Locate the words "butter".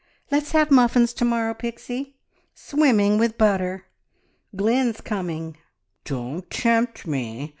3.37-3.85